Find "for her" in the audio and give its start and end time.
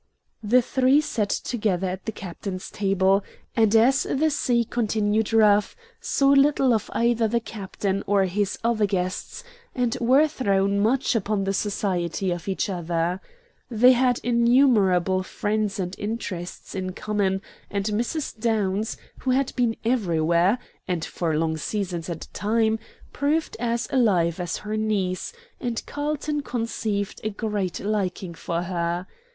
28.33-29.05